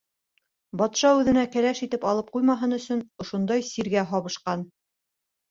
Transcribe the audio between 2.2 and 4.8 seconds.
ҡуймаһын өсөн ошондай сиргә «һабышҡан».